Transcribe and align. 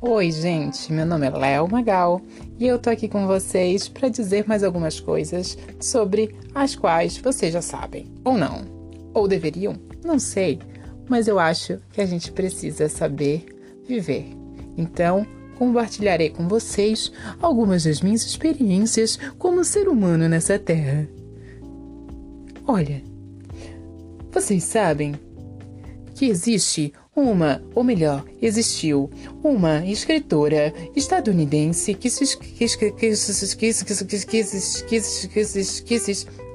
Oi, 0.00 0.32
gente, 0.32 0.92
meu 0.92 1.06
nome 1.06 1.24
é 1.26 1.30
Léo 1.30 1.70
Magal 1.70 2.20
e 2.58 2.66
eu 2.66 2.76
tô 2.76 2.90
aqui 2.90 3.06
com 3.06 3.28
vocês 3.28 3.86
para 3.86 4.08
dizer 4.08 4.44
mais 4.48 4.64
algumas 4.64 4.98
coisas 4.98 5.56
sobre 5.80 6.34
as 6.52 6.74
quais 6.74 7.16
vocês 7.16 7.52
já 7.52 7.62
sabem, 7.62 8.10
ou 8.24 8.36
não, 8.36 8.64
ou 9.14 9.28
deveriam, 9.28 9.76
não 10.04 10.18
sei, 10.18 10.58
mas 11.08 11.28
eu 11.28 11.38
acho 11.38 11.78
que 11.92 12.00
a 12.00 12.06
gente 12.06 12.32
precisa 12.32 12.88
saber 12.88 13.46
viver. 13.86 14.32
Então, 14.76 15.24
compartilharei 15.56 16.30
com 16.30 16.48
vocês 16.48 17.12
algumas 17.40 17.84
das 17.84 18.00
minhas 18.00 18.26
experiências 18.26 19.16
como 19.38 19.62
ser 19.62 19.88
humano 19.88 20.28
nessa 20.28 20.58
terra. 20.58 21.08
Olha, 22.66 23.00
vocês 24.36 24.64
sabem 24.64 25.14
que 26.14 26.26
existe 26.26 26.92
uma, 27.14 27.62
ou 27.74 27.82
melhor, 27.82 28.22
existiu 28.42 29.08
uma 29.42 29.82
escritora 29.86 30.74
estadunidense 30.94 31.94
que 31.94 32.08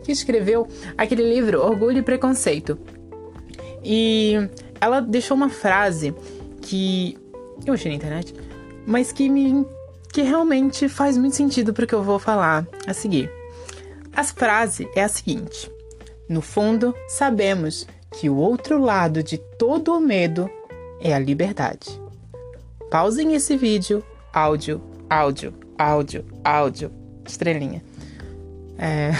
escreveu 0.08 0.68
aquele 0.96 1.24
livro 1.24 1.60
Orgulho 1.60 1.98
e 1.98 2.04
Preconceito. 2.04 2.78
E 3.84 4.34
ela 4.80 5.00
deixou 5.00 5.36
uma 5.36 5.50
frase 5.50 6.14
que 6.62 7.18
eu 7.66 7.74
achei 7.74 7.90
na 7.90 7.98
internet, 7.98 8.36
mas 8.86 9.12
que 9.12 9.28
me 9.28 9.66
que 10.14 10.22
realmente 10.22 10.88
faz 10.88 11.18
muito 11.18 11.36
sentido 11.36 11.74
para 11.74 11.86
o 11.86 11.88
que 11.88 11.96
eu 11.96 12.04
vou 12.04 12.20
falar 12.20 12.68
a 12.86 12.94
seguir. 12.94 13.32
A 14.14 14.24
frase 14.24 14.88
é 14.96 15.04
a 15.04 15.08
seguinte: 15.08 15.72
No 16.32 16.42
fundo, 16.42 16.96
sabemos 17.10 17.86
que 18.10 18.30
o 18.30 18.38
outro 18.38 18.80
lado 18.80 19.22
de 19.22 19.38
todo 19.38 19.94
o 19.94 20.00
medo 20.00 20.50
é 21.02 21.14
a 21.14 21.20
liberdade. 21.20 22.02
Pausem 22.90 23.34
esse 23.34 23.58
vídeo, 23.58 24.02
áudio, 24.32 24.82
áudio, 25.10 25.54
áudio, 25.78 26.24
áudio, 26.42 26.90
estrelinha. 27.28 27.84
É, 28.78 29.12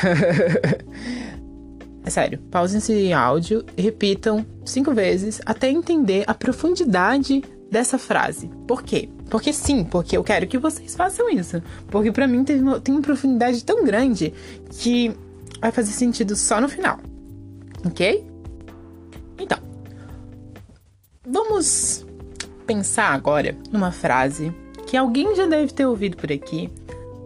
é 2.06 2.10
sério, 2.10 2.40
pausem 2.50 2.78
esse 2.78 3.12
áudio 3.12 3.66
e 3.76 3.82
repitam 3.82 4.46
cinco 4.64 4.94
vezes 4.94 5.42
até 5.46 5.70
entender 5.70 6.24
a 6.28 6.34
profundidade 6.34 7.44
dessa 7.70 7.98
frase. 7.98 8.50
Por 8.66 8.84
quê? 8.84 9.10
Porque 9.30 9.52
sim, 9.52 9.84
porque 9.84 10.16
eu 10.16 10.24
quero 10.24 10.48
que 10.48 10.58
vocês 10.58 10.96
façam 10.96 11.30
isso. 11.30 11.62
Porque 11.88 12.10
para 12.10 12.26
mim 12.26 12.46
tem, 12.46 12.64
tem 12.80 12.96
uma 12.96 13.02
profundidade 13.02 13.66
tão 13.66 13.84
grande 13.84 14.34
que 14.70 15.14
vai 15.62 15.72
fazer 15.72 15.92
sentido 15.92 16.36
só 16.36 16.60
no 16.60 16.68
final. 16.68 16.98
Ok? 17.86 18.28
Então, 19.38 19.60
vamos 21.26 22.06
pensar 22.66 23.14
agora 23.14 23.56
numa 23.72 23.92
frase 23.92 24.52
que 24.88 24.98
alguém 24.98 25.36
já 25.36 25.46
deve 25.46 25.72
ter 25.72 25.86
ouvido 25.86 26.18
por 26.18 26.32
aqui, 26.32 26.70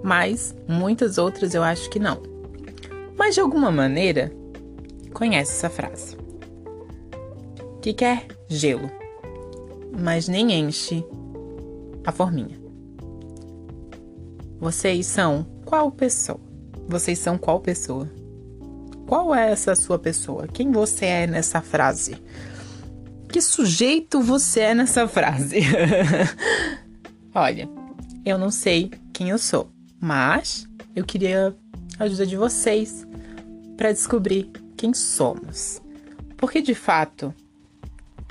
mas 0.04 0.54
muitas 0.68 1.18
outras 1.18 1.56
eu 1.56 1.64
acho 1.64 1.90
que 1.90 1.98
não. 1.98 2.22
Mas 3.18 3.36
de 3.36 3.42
alguma 3.42 3.72
maneira 3.72 4.32
conhece 5.14 5.54
essa 5.54 5.70
frase. 5.70 6.18
Que 7.82 7.94
quer 7.94 8.28
gelo, 8.50 8.92
mas 9.98 10.28
nem 10.28 10.52
enche 10.52 11.06
a 12.06 12.12
forminha. 12.12 12.60
Vocês 14.60 15.06
são 15.06 15.46
qual 15.64 15.92
pessoa? 15.92 16.40
Vocês 16.88 17.20
são 17.20 17.38
qual 17.38 17.60
pessoa? 17.60 18.10
Qual 19.06 19.36
é 19.36 19.52
essa 19.52 19.76
sua 19.76 20.00
pessoa? 20.00 20.48
Quem 20.48 20.72
você 20.72 21.06
é 21.06 21.28
nessa 21.28 21.62
frase? 21.62 22.18
Que 23.30 23.40
sujeito 23.42 24.22
você 24.22 24.62
é 24.62 24.74
nessa 24.74 25.08
frase? 25.08 25.60
Olha, 27.34 27.70
eu 28.26 28.38
não 28.38 28.50
sei 28.50 28.92
quem 29.14 29.30
eu 29.30 29.38
sou, 29.38 29.70
mas 30.00 30.68
eu 30.96 31.06
queria 31.06 31.56
a 32.00 32.06
ajuda 32.06 32.26
de 32.26 32.36
vocês 32.36 33.06
para 33.78 33.92
descobrir 33.92 34.50
quem 34.76 34.94
somos. 34.94 35.82
Porque 36.38 36.62
de 36.62 36.74
fato, 36.74 37.34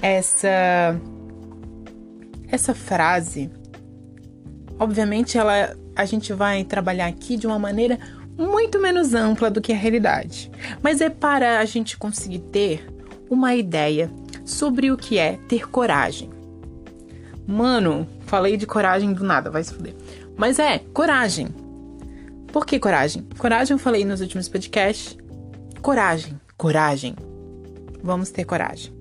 essa 0.02 0.98
essa 2.48 2.74
frase, 2.74 3.50
obviamente 4.78 5.38
ela 5.38 5.76
a 5.94 6.04
gente 6.04 6.32
vai 6.32 6.64
trabalhar 6.64 7.06
aqui 7.06 7.36
de 7.36 7.46
uma 7.46 7.58
maneira 7.58 7.98
muito 8.36 8.80
menos 8.80 9.14
ampla 9.14 9.50
do 9.50 9.60
que 9.60 9.72
a 9.72 9.76
realidade, 9.76 10.50
mas 10.82 11.00
é 11.00 11.08
para 11.08 11.60
a 11.60 11.64
gente 11.64 11.96
conseguir 11.96 12.40
ter 12.40 12.86
uma 13.30 13.54
ideia 13.54 14.10
sobre 14.44 14.90
o 14.90 14.96
que 14.96 15.18
é 15.18 15.38
ter 15.48 15.68
coragem. 15.68 16.30
Mano, 17.46 18.06
falei 18.26 18.56
de 18.56 18.66
coragem 18.66 19.12
do 19.12 19.24
nada, 19.24 19.50
vai 19.50 19.62
se 19.62 19.72
fuder. 19.72 19.94
Mas 20.36 20.58
é, 20.58 20.78
coragem. 20.92 21.48
Por 22.52 22.64
que 22.64 22.78
coragem? 22.78 23.26
Coragem 23.38 23.74
eu 23.74 23.78
falei 23.78 24.04
nos 24.04 24.20
últimos 24.20 24.48
podcasts. 24.48 25.16
Coragem, 25.82 26.40
coragem. 26.56 27.14
Vamos 28.02 28.30
ter 28.30 28.44
coragem. 28.44 28.92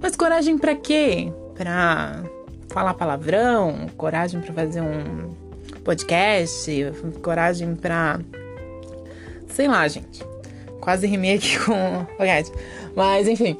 Mas 0.00 0.16
coragem 0.16 0.56
para 0.56 0.74
quê? 0.74 1.32
Para 1.56 2.22
falar 2.68 2.94
palavrão, 2.94 3.86
coragem 3.96 4.40
para 4.40 4.52
fazer 4.52 4.80
um 4.80 5.34
podcast, 5.84 6.70
coragem 7.22 7.74
para 7.74 8.20
sei 9.58 9.66
lá, 9.66 9.88
gente. 9.88 10.24
Quase 10.80 11.04
rimei 11.08 11.34
aqui 11.34 11.58
com 11.58 11.72
o 11.72 12.94
Mas 12.94 13.26
enfim, 13.26 13.58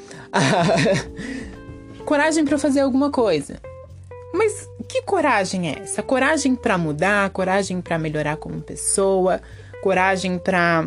coragem 2.07 2.45
para 2.45 2.57
fazer 2.57 2.81
alguma 2.83 3.11
coisa. 3.11 3.61
Mas 4.33 4.69
que 4.89 5.03
coragem 5.03 5.71
é 5.71 5.81
essa? 5.81 6.01
Coragem 6.01 6.55
para 6.55 6.79
mudar, 6.79 7.29
coragem 7.31 7.81
para 7.81 7.99
melhorar 7.99 8.37
como 8.37 8.61
pessoa, 8.61 9.41
coragem 9.83 10.39
para 10.39 10.87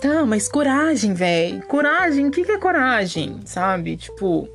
Tá, 0.00 0.24
mas 0.24 0.48
coragem, 0.48 1.12
velho. 1.12 1.62
Coragem, 1.66 2.26
o 2.26 2.30
que, 2.30 2.44
que 2.44 2.52
é 2.52 2.58
coragem? 2.58 3.40
Sabe? 3.44 3.98
Tipo, 3.98 4.48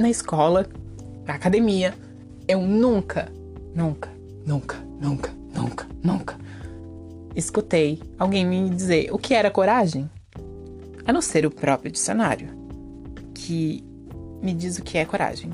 na 0.00 0.10
escola, 0.10 0.66
na 1.24 1.34
academia, 1.34 1.94
eu 2.48 2.60
nunca, 2.60 3.30
nunca, 3.72 4.10
nunca, 4.44 4.76
nunca, 5.00 5.30
nunca, 5.54 5.86
nunca 6.02 6.41
escutei 7.34 8.00
alguém 8.18 8.44
me 8.44 8.68
dizer 8.70 9.08
o 9.12 9.18
que 9.18 9.34
era 9.34 9.50
coragem. 9.50 10.10
A 11.04 11.12
não 11.12 11.20
ser 11.20 11.44
o 11.44 11.50
próprio 11.50 11.90
dicionário, 11.90 12.48
que 13.34 13.84
me 14.40 14.54
diz 14.54 14.78
o 14.78 14.82
que 14.82 14.98
é 14.98 15.04
coragem. 15.04 15.50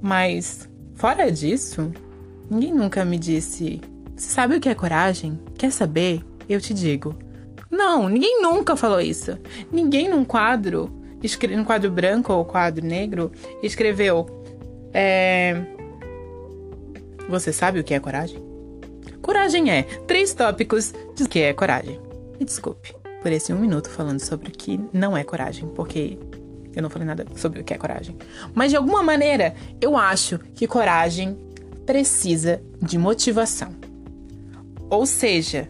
Mas, 0.00 0.68
fora 0.94 1.30
disso, 1.30 1.92
ninguém 2.50 2.74
nunca 2.74 3.04
me 3.04 3.18
disse: 3.18 3.80
Você 4.16 4.30
sabe 4.30 4.56
o 4.56 4.60
que 4.60 4.68
é 4.68 4.74
coragem? 4.74 5.38
Quer 5.56 5.70
saber? 5.70 6.24
Eu 6.48 6.60
te 6.60 6.74
digo. 6.74 7.14
Não, 7.70 8.08
ninguém 8.08 8.42
nunca 8.42 8.74
falou 8.74 9.00
isso. 9.00 9.38
Ninguém 9.70 10.08
num 10.08 10.24
quadro 10.24 10.98
no 11.56 11.64
quadro 11.64 11.90
branco 11.90 12.32
ou 12.32 12.44
quadro 12.44 12.84
negro, 12.84 13.32
escreveu: 13.62 14.26
é... 14.92 15.64
Você 17.28 17.52
sabe 17.52 17.80
o 17.80 17.84
que 17.84 17.92
é 17.92 18.00
coragem? 18.00 18.47
Coragem 19.28 19.70
é 19.70 19.82
três 19.82 20.32
tópicos 20.32 20.94
de 21.14 21.28
que 21.28 21.40
é 21.40 21.52
coragem. 21.52 22.00
Me 22.40 22.46
desculpe 22.46 22.94
por 23.20 23.30
esse 23.30 23.52
um 23.52 23.58
minuto 23.58 23.90
falando 23.90 24.20
sobre 24.20 24.48
o 24.48 24.50
que 24.50 24.80
não 24.90 25.14
é 25.14 25.22
coragem, 25.22 25.68
porque 25.68 26.18
eu 26.74 26.80
não 26.80 26.88
falei 26.88 27.06
nada 27.06 27.26
sobre 27.36 27.60
o 27.60 27.64
que 27.64 27.74
é 27.74 27.76
coragem. 27.76 28.16
Mas 28.54 28.70
de 28.70 28.78
alguma 28.78 29.02
maneira, 29.02 29.54
eu 29.82 29.98
acho 29.98 30.38
que 30.54 30.66
coragem 30.66 31.36
precisa 31.84 32.62
de 32.80 32.96
motivação. 32.96 33.68
Ou 34.88 35.04
seja, 35.04 35.68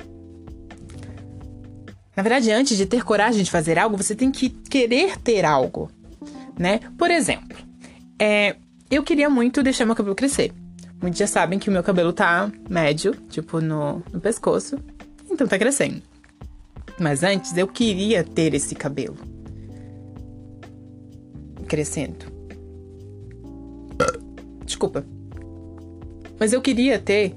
na 2.15 2.23
verdade, 2.23 2.53
antes 2.53 2.77
de 2.77 2.87
ter 2.87 3.03
coragem 3.03 3.43
de 3.43 3.51
fazer 3.51 3.77
algo, 3.77 3.97
você 3.97 4.15
tem 4.15 4.31
que 4.31 4.51
querer 4.51 5.19
ter 5.19 5.45
algo, 5.45 5.91
né? 6.57 6.79
Por 6.97 7.11
exemplo, 7.11 7.59
é, 8.21 8.55
eu 8.89 9.03
queria 9.03 9.29
muito 9.29 9.65
deixar 9.65 9.85
meu 9.85 9.97
cabelo 9.97 10.15
crescer. 10.15 10.53
Muitos 11.01 11.19
já 11.19 11.27
sabem 11.27 11.59
que 11.59 11.69
o 11.69 11.73
meu 11.73 11.83
cabelo 11.83 12.13
tá 12.13 12.51
médio, 12.69 13.15
tipo 13.29 13.61
no, 13.61 14.03
no 14.13 14.21
pescoço, 14.21 14.77
então 15.31 15.47
tá 15.47 15.57
crescendo. 15.57 16.03
Mas 16.99 17.23
antes 17.23 17.57
eu 17.57 17.69
queria 17.69 18.25
ter 18.25 18.53
esse 18.55 18.75
cabelo 18.75 19.17
crescendo. 21.69 22.27
Desculpa. 24.65 25.05
Mas 26.41 26.53
eu 26.53 26.61
queria 26.61 26.99
ter 26.99 27.37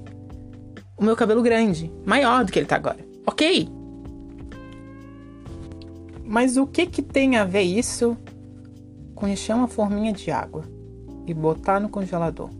o 0.96 1.04
meu 1.04 1.14
cabelo 1.14 1.42
grande, 1.42 1.92
maior 2.04 2.44
do 2.44 2.50
que 2.50 2.58
ele 2.58 2.66
tá 2.66 2.76
agora. 2.76 3.04
Ok? 3.26 3.68
Mas 6.24 6.56
o 6.56 6.66
que 6.66 6.86
que 6.86 7.02
tem 7.02 7.36
a 7.36 7.44
ver 7.44 7.62
isso 7.62 8.16
com 9.14 9.28
encher 9.28 9.54
uma 9.54 9.68
forminha 9.68 10.12
de 10.12 10.30
água 10.30 10.64
e 11.26 11.34
botar 11.34 11.78
no 11.78 11.88
congelador? 11.88 12.50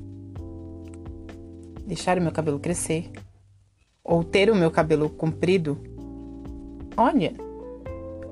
deixar 1.87 2.19
o 2.19 2.23
meu 2.23 2.33
cabelo 2.33 2.59
crescer 2.59 3.11
ou 4.05 4.25
ter 4.25 4.51
o 4.51 4.55
meu 4.55 4.71
cabelo 4.71 5.09
comprido. 5.11 5.79
Olha, 6.97 7.33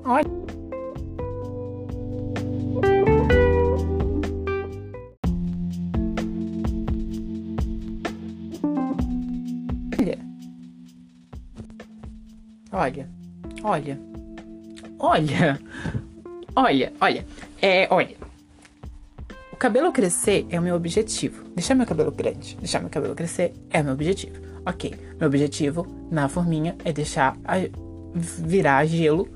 olha. 0.03 0.41
Olha, 12.73 13.07
olha, 13.63 13.99
olha, 14.97 15.59
olha, 16.55 16.93
olha, 16.99 17.25
é, 17.61 17.87
olha. 17.91 18.20
Cabelo 19.61 19.91
crescer 19.91 20.47
é 20.49 20.59
o 20.59 20.63
meu 20.63 20.75
objetivo. 20.75 21.43
Deixar 21.53 21.75
meu 21.75 21.85
cabelo 21.85 22.11
grande, 22.11 22.57
deixar 22.57 22.79
meu 22.79 22.89
cabelo 22.89 23.13
crescer 23.13 23.53
é 23.69 23.79
o 23.79 23.83
meu 23.83 23.93
objetivo. 23.93 24.41
Ok, 24.65 24.91
meu 25.19 25.27
objetivo 25.27 25.85
na 26.09 26.27
forminha 26.27 26.75
é 26.83 26.91
deixar 26.91 27.37
a, 27.45 27.57
virar 28.15 28.83
gelo 28.87 29.29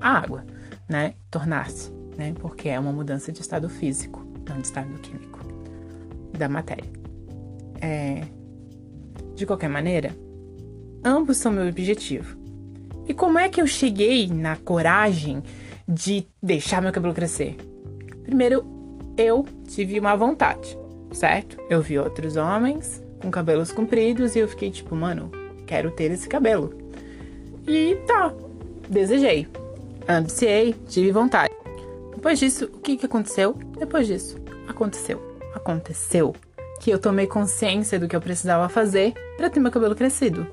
a 0.00 0.18
água, 0.18 0.44
né? 0.88 1.14
Tornar-se, 1.30 1.92
né? 2.16 2.34
Porque 2.40 2.68
é 2.68 2.80
uma 2.80 2.92
mudança 2.92 3.30
de 3.30 3.40
estado 3.40 3.68
físico, 3.68 4.26
não 4.48 4.56
de 4.56 4.66
estado 4.66 4.92
químico 4.98 5.38
da 6.36 6.48
matéria. 6.48 6.90
É, 7.80 8.24
de 9.36 9.46
qualquer 9.46 9.68
maneira, 9.68 10.10
ambos 11.04 11.36
são 11.36 11.52
meu 11.52 11.68
objetivo. 11.68 12.36
E 13.06 13.14
como 13.14 13.38
é 13.38 13.48
que 13.48 13.60
eu 13.60 13.66
cheguei 13.68 14.26
na 14.26 14.56
coragem 14.56 15.40
de 15.86 16.26
deixar 16.42 16.82
meu 16.82 16.90
cabelo 16.90 17.14
crescer? 17.14 17.56
Primeiro, 18.24 18.77
eu 19.18 19.44
tive 19.66 19.98
uma 19.98 20.14
vontade, 20.14 20.78
certo? 21.10 21.58
Eu 21.68 21.82
vi 21.82 21.98
outros 21.98 22.36
homens 22.36 23.02
com 23.20 23.30
cabelos 23.30 23.72
compridos 23.72 24.36
e 24.36 24.38
eu 24.38 24.48
fiquei 24.48 24.70
tipo, 24.70 24.94
mano, 24.94 25.30
quero 25.66 25.90
ter 25.90 26.12
esse 26.12 26.28
cabelo. 26.28 26.72
E 27.66 27.96
tá, 28.06 28.32
desejei, 28.88 29.48
ambiciei, 30.08 30.74
tive 30.86 31.10
vontade. 31.10 31.52
Depois 32.14 32.38
disso, 32.38 32.66
o 32.66 32.78
que, 32.78 32.96
que 32.96 33.06
aconteceu? 33.06 33.54
Depois 33.76 34.06
disso, 34.06 34.38
aconteceu. 34.68 35.20
Aconteceu 35.54 36.34
que 36.80 36.90
eu 36.90 36.98
tomei 36.98 37.26
consciência 37.26 37.98
do 37.98 38.06
que 38.06 38.14
eu 38.14 38.20
precisava 38.20 38.68
fazer 38.68 39.12
para 39.36 39.50
ter 39.50 39.58
meu 39.58 39.72
cabelo 39.72 39.96
crescido. 39.96 40.46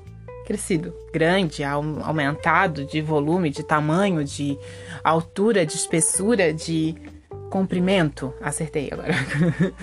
Crescido, 0.44 0.92
grande, 1.12 1.64
aumentado 1.64 2.84
de 2.84 3.00
volume, 3.00 3.50
de 3.50 3.62
tamanho, 3.62 4.24
de 4.24 4.58
altura, 5.02 5.66
de 5.66 5.74
espessura, 5.74 6.52
de 6.52 6.94
comprimento. 7.50 8.32
Acertei 8.40 8.88
agora. 8.92 9.14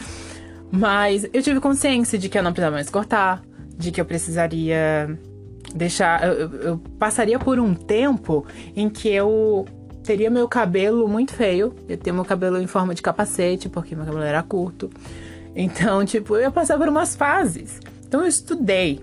Mas 0.72 1.28
eu 1.32 1.42
tive 1.42 1.60
consciência 1.60 2.18
de 2.18 2.30
que 2.30 2.38
eu 2.38 2.44
não 2.44 2.52
precisava 2.52 2.76
mais 2.76 2.90
cortar, 2.90 3.44
de 3.78 3.92
que 3.92 4.02
eu 4.02 4.06
precisaria 4.06 5.20
deixar. 5.76 6.24
Eu, 6.28 6.52
eu, 6.52 6.78
passaria 6.98 7.38
por 7.38 7.60
um 7.60 7.74
tempo 7.76 8.46
em 8.76 8.90
que 8.90 9.10
eu 9.10 9.66
teria 10.04 10.30
meu 10.30 10.48
cabelo 10.48 11.08
muito 11.08 11.34
feio. 11.34 11.76
Eu 11.88 11.98
ter 11.98 12.12
meu 12.12 12.26
cabelo 12.26 12.60
em 12.60 12.68
forma 12.68 12.96
de 12.96 13.02
capacete, 13.02 13.70
porque 13.70 13.96
meu 13.96 14.06
cabelo 14.06 14.24
era 14.24 14.42
curto. 14.42 14.90
Então, 15.56 16.04
tipo, 16.04 16.36
eu 16.36 16.42
ia 16.42 16.52
passar 16.52 16.78
por 16.78 16.88
umas 16.90 17.16
fases. 17.16 17.80
Então 18.08 18.22
eu 18.22 18.28
estudei 18.28 19.00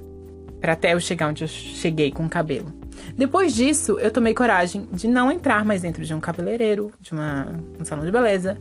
para 0.61 0.73
até 0.73 0.95
eu 0.95 1.01
chegar 1.01 1.29
onde 1.29 1.45
eu 1.45 1.49
cheguei 1.49 2.11
com 2.11 2.27
o 2.27 2.29
cabelo. 2.29 2.80
Depois 3.21 3.55
disso, 3.55 3.99
eu 3.99 4.11
tomei 4.11 4.33
coragem 4.33 4.89
de 4.91 5.07
não 5.07 5.31
entrar 5.31 5.63
mais 5.63 5.83
dentro 5.83 6.03
de 6.03 6.15
um 6.15 6.19
cabeleireiro, 6.19 6.91
de 6.99 7.13
uma, 7.13 7.49
um 7.79 7.85
salão 7.85 8.03
de 8.03 8.11
beleza 8.11 8.57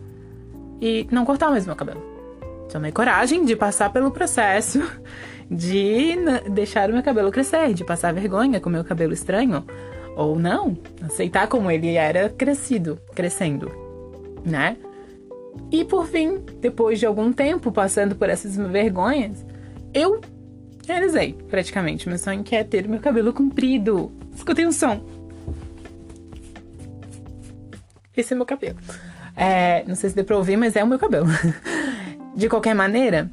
e 0.81 1.07
não 1.09 1.23
cortar 1.23 1.49
mais 1.49 1.65
meu 1.65 1.77
cabelo. 1.77 2.03
Tomei 2.69 2.91
coragem 2.91 3.45
de 3.45 3.55
passar 3.55 3.89
pelo 3.93 4.11
processo 4.11 4.81
de 5.49 6.13
deixar 6.51 6.89
o 6.89 6.93
meu 6.93 7.01
cabelo 7.01 7.31
crescer, 7.31 7.73
de 7.73 7.85
passar 7.85 8.13
vergonha 8.13 8.59
com 8.59 8.67
o 8.67 8.71
meu 8.73 8.83
cabelo 8.83 9.13
estranho 9.13 9.63
ou 10.17 10.37
não, 10.37 10.77
aceitar 11.03 11.47
como 11.47 11.71
ele 11.71 11.95
era 11.95 12.27
crescido, 12.27 12.99
crescendo, 13.15 13.71
né? 14.43 14.75
E 15.71 15.85
por 15.85 16.05
fim, 16.05 16.43
depois 16.59 16.99
de 16.99 17.05
algum 17.05 17.31
tempo 17.31 17.71
passando 17.71 18.13
por 18.13 18.29
essas 18.29 18.57
vergonhas, 18.57 19.45
eu 19.93 20.19
realizei 20.85 21.31
praticamente 21.49 22.09
meu 22.09 22.17
sonho 22.17 22.43
que 22.43 22.57
é 22.57 22.63
ter 22.65 22.89
meu 22.89 22.99
cabelo 22.99 23.31
comprido. 23.31 24.18
Escutei 24.39 24.65
um 24.65 24.71
som. 24.71 25.05
Esse 28.15 28.33
é 28.33 28.37
meu 28.37 28.45
cabelo. 28.45 28.79
É, 29.35 29.83
não 29.85 29.95
sei 29.95 30.09
se 30.09 30.15
deu 30.15 30.23
pra 30.23 30.37
ouvir, 30.37 30.55
mas 30.55 30.77
é 30.77 30.83
o 30.83 30.87
meu 30.87 30.97
cabelo. 30.97 31.27
De 32.35 32.47
qualquer 32.47 32.73
maneira, 32.73 33.29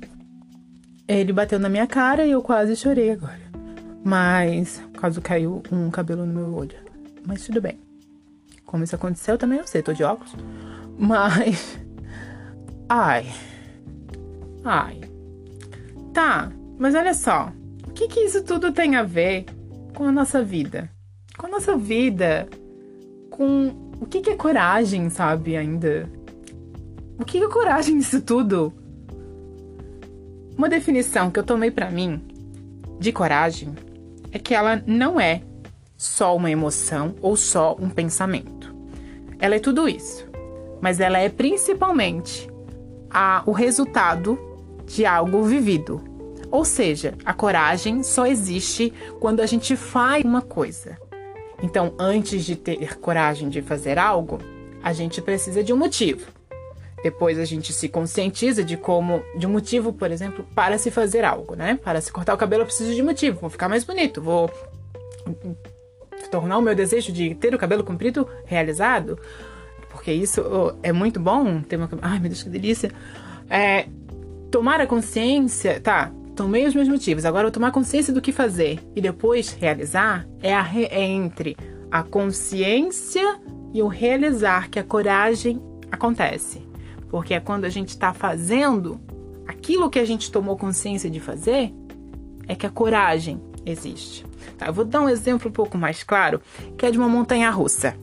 ele 1.07 1.33
bateu 1.33 1.61
na 1.61 1.69
minha 1.69 1.87
cara 1.87 2.27
e 2.27 2.33
eu 2.33 2.43
quase 2.43 2.75
chorei 2.75 3.13
agora. 3.13 3.41
Mas, 4.05 4.83
caso 5.01 5.23
caiu 5.23 5.63
um 5.71 5.91
cabelo 5.91 6.27
no 6.27 6.35
meu 6.35 6.55
olho. 6.55 6.77
Mas 7.25 7.47
tudo 7.47 7.61
bem. 7.61 7.79
Como 8.65 8.83
isso 8.83 8.97
aconteceu, 8.97 9.35
eu 9.35 9.39
também 9.39 9.59
não 9.59 9.67
sei, 9.67 9.83
tô 9.83 9.93
de 9.93 10.03
óculos. 10.03 10.35
Mas. 10.99 11.79
Ai. 12.91 13.27
Ai. 14.65 15.01
Tá, 16.13 16.51
mas 16.77 16.97
olha 16.97 17.15
só. 17.15 17.53
O 17.87 17.93
que, 17.93 18.09
que 18.09 18.21
isso 18.21 18.43
tudo 18.43 18.73
tem 18.73 18.97
a 18.97 19.05
ver 19.05 19.47
com 19.95 20.05
a 20.05 20.13
nossa 20.13 20.43
vida? 20.43 20.91
Com 21.37 21.47
a 21.47 21.51
nossa 21.51 21.77
vida. 21.77 22.49
Com 23.31 23.93
o 24.01 24.07
que, 24.07 24.21
que 24.21 24.31
é 24.31 24.37
coragem, 24.37 25.11
sabe, 25.11 25.57
ainda? 25.57 26.09
O 27.19 27.25
que, 27.25 27.39
que 27.39 27.45
é 27.45 27.49
coragem 27.49 27.97
nisso 27.97 28.21
tudo? 28.21 28.73
Uma 30.57 30.69
definição 30.69 31.31
que 31.31 31.39
eu 31.39 31.45
tomei 31.45 31.71
para 31.71 31.91
mim 31.91 32.21
de 32.99 33.13
coragem 33.13 33.75
é 34.33 34.39
que 34.39 34.55
ela 34.55 34.83
não 34.87 35.21
é 35.21 35.43
só 35.97 36.37
uma 36.37 36.51
emoção 36.51 37.15
ou 37.21 37.37
só 37.37 37.77
um 37.79 37.89
pensamento. 37.89 38.75
Ela 39.39 39.57
é 39.57 39.59
tudo 39.59 39.89
isso, 39.89 40.27
mas 40.81 41.01
ela 41.01 41.19
é 41.19 41.29
principalmente 41.29 42.49
a, 43.11 43.43
o 43.47 43.53
resultado 43.53 44.39
de 44.87 45.05
algo 45.05 45.43
vivido. 45.43 46.03
Ou 46.51 46.65
seja, 46.65 47.15
a 47.25 47.35
coragem 47.35 48.03
só 48.03 48.27
existe 48.27 48.93
quando 49.21 49.41
a 49.41 49.47
gente 49.47 49.77
faz 49.77 50.25
uma 50.25 50.41
coisa. 50.41 50.99
Então, 51.63 51.95
antes 51.99 52.45
de 52.45 52.57
ter 52.57 52.99
coragem 52.99 53.49
de 53.49 53.63
fazer 53.63 53.99
algo, 53.99 54.39
a 54.83 54.93
gente 54.93 55.21
precisa 55.23 55.63
de 55.65 55.73
um 55.73 55.77
motivo. 55.77 56.27
Depois 57.03 57.39
a 57.39 57.45
gente 57.45 57.73
se 57.73 57.89
conscientiza 57.89 58.65
de 58.65 58.77
como, 58.77 59.23
de 59.37 59.47
um 59.47 59.51
motivo, 59.51 59.93
por 59.93 60.11
exemplo, 60.11 60.45
para 60.55 60.77
se 60.79 60.91
fazer 60.91 61.25
algo, 61.25 61.55
né? 61.55 61.79
Para 61.83 62.01
se 62.01 62.11
cortar 62.11 62.35
o 62.35 62.39
cabelo 62.39 62.63
eu 62.63 62.67
preciso 62.67 62.95
de 62.95 63.03
motivo, 63.03 63.41
vou 63.41 63.51
ficar 63.51 63.69
mais 63.69 63.85
bonito, 63.85 64.21
vou 64.21 64.51
tornar 66.31 66.59
o 66.59 66.63
meu 66.63 66.75
desejo 66.75 67.13
de 67.13 67.35
ter 67.35 67.55
o 67.55 67.59
cabelo 67.59 67.85
comprido 67.85 68.29
realizado, 68.45 69.19
porque 69.91 70.13
isso 70.13 70.43
é 70.83 70.93
muito 70.93 71.21
bom 71.21 71.61
ter 71.61 71.79
cabelo. 71.79 72.01
Ai, 72.03 72.19
meu 72.19 72.29
Deus, 72.29 72.43
que 72.43 72.49
delícia! 72.49 72.91
É, 73.49 73.87
tomar 74.51 74.81
a 74.81 74.87
consciência, 74.87 75.81
tá? 75.81 76.13
Tomei 76.37 76.67
os 76.67 76.75
meus 76.75 76.87
motivos, 76.87 77.25
agora 77.25 77.49
eu 77.49 77.51
tomar 77.51 77.73
consciência 77.73 78.13
do 78.13 78.21
que 78.21 78.31
fazer 78.31 78.79
e 78.95 79.01
depois 79.01 79.53
realizar 79.53 80.29
é, 80.43 80.55
a, 80.55 80.69
é 80.75 81.03
entre 81.03 81.57
a 81.91 82.03
consciência 82.03 83.41
e 83.73 83.83
o 83.83 83.87
realizar 83.87 84.69
que 84.69 84.79
a 84.79 84.85
coragem 84.85 85.59
acontece. 85.91 86.61
Porque 87.09 87.33
é 87.33 87.41
quando 87.41 87.65
a 87.65 87.71
gente 87.71 87.89
está 87.89 88.13
fazendo 88.13 89.01
aquilo 89.47 89.89
que 89.89 89.99
a 89.99 90.05
gente 90.05 90.31
tomou 90.31 90.59
consciência 90.59 91.09
de 91.09 91.21
fazer, 91.21 91.73
é 92.47 92.55
que 92.55 92.67
a 92.67 92.71
coragem 92.71 93.41
existe. 93.65 94.27
Tá, 94.59 94.67
eu 94.67 94.75
vou 94.75 94.85
dar 94.85 95.01
um 95.01 95.09
exemplo 95.09 95.49
um 95.49 95.53
pouco 95.53 95.79
mais 95.79 96.03
claro, 96.03 96.43
que 96.77 96.85
é 96.85 96.91
de 96.91 96.99
uma 96.99 97.09
montanha 97.09 97.49
russa. 97.49 97.97